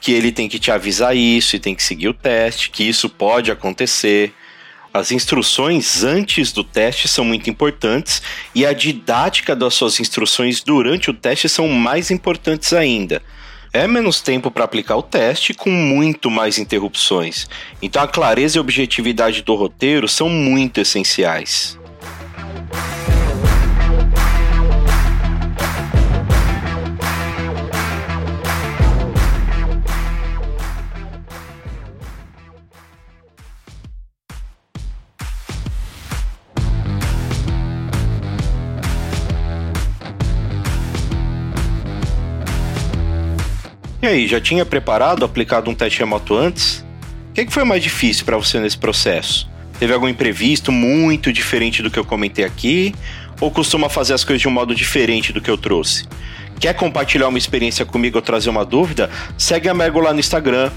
que 0.00 0.12
ele 0.12 0.30
tem 0.30 0.48
que 0.48 0.58
te 0.58 0.70
avisar 0.70 1.16
isso 1.16 1.56
e 1.56 1.58
tem 1.58 1.74
que 1.74 1.82
seguir 1.82 2.08
o 2.08 2.14
teste, 2.14 2.70
que 2.70 2.84
isso 2.84 3.08
pode 3.08 3.50
acontecer. 3.50 4.32
As 4.92 5.10
instruções 5.10 6.04
antes 6.04 6.52
do 6.52 6.62
teste 6.62 7.08
são 7.08 7.24
muito 7.24 7.50
importantes 7.50 8.22
e 8.54 8.64
a 8.64 8.72
didática 8.72 9.56
das 9.56 9.74
suas 9.74 9.98
instruções 9.98 10.62
durante 10.62 11.10
o 11.10 11.14
teste 11.14 11.48
são 11.48 11.66
mais 11.68 12.12
importantes 12.12 12.72
ainda 12.72 13.20
é 13.74 13.88
menos 13.88 14.20
tempo 14.20 14.52
para 14.52 14.64
aplicar 14.64 14.96
o 14.96 15.02
teste 15.02 15.52
com 15.52 15.68
muito 15.68 16.30
mais 16.30 16.58
interrupções. 16.58 17.48
Então 17.82 18.00
a 18.00 18.08
clareza 18.08 18.56
e 18.56 18.60
objetividade 18.60 19.42
do 19.42 19.54
roteiro 19.56 20.08
são 20.08 20.28
muito 20.28 20.80
essenciais. 20.80 21.76
E 44.04 44.06
aí, 44.06 44.28
já 44.28 44.38
tinha 44.38 44.66
preparado, 44.66 45.24
aplicado 45.24 45.70
um 45.70 45.74
teste 45.74 46.00
remoto 46.00 46.36
antes? 46.36 46.84
O 47.30 47.32
que, 47.32 47.46
que 47.46 47.50
foi 47.50 47.64
mais 47.64 47.82
difícil 47.82 48.26
para 48.26 48.36
você 48.36 48.60
nesse 48.60 48.76
processo? 48.76 49.48
Teve 49.78 49.94
algum 49.94 50.06
imprevisto 50.06 50.70
muito 50.70 51.32
diferente 51.32 51.82
do 51.82 51.90
que 51.90 51.98
eu 51.98 52.04
comentei 52.04 52.44
aqui? 52.44 52.94
ou 53.40 53.50
costuma 53.50 53.88
fazer 53.88 54.12
as 54.12 54.22
coisas 54.22 54.42
de 54.42 54.46
um 54.46 54.50
modo 54.50 54.74
diferente 54.74 55.32
do 55.32 55.40
que 55.40 55.50
eu 55.50 55.56
trouxe? 55.56 56.06
Quer 56.60 56.74
compartilhar 56.74 57.28
uma 57.28 57.38
experiência 57.38 57.86
comigo 57.86 58.18
ou 58.18 58.22
trazer 58.22 58.50
uma 58.50 58.62
dúvida? 58.62 59.08
Segue 59.38 59.70
a 59.70 59.74
Mergo 59.74 60.00
lá 60.00 60.12
no 60.12 60.20
Instagram, 60.20 60.70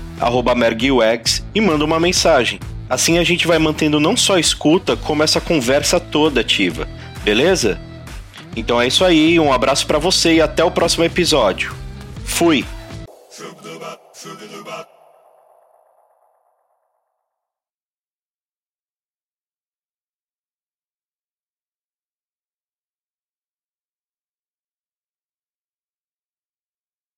MergUX, 0.55 1.45
e 1.53 1.59
manda 1.59 1.83
uma 1.83 1.99
mensagem. 1.99 2.61
Assim 2.89 3.17
a 3.17 3.25
gente 3.25 3.45
vai 3.45 3.59
mantendo 3.59 3.99
não 3.99 4.15
só 4.15 4.37
a 4.37 4.39
escuta, 4.39 4.95
como 4.95 5.21
essa 5.21 5.41
conversa 5.41 5.99
toda 5.99 6.39
ativa, 6.39 6.87
beleza? 7.25 7.77
Então 8.55 8.81
é 8.81 8.87
isso 8.87 9.03
aí, 9.03 9.37
um 9.37 9.51
abraço 9.51 9.85
para 9.85 9.99
você 9.99 10.35
e 10.35 10.41
até 10.41 10.63
o 10.63 10.71
próximo 10.71 11.03
episódio. 11.03 11.75
Fui! 12.23 12.65
Sugar 14.17 14.47
Doo 14.47 14.96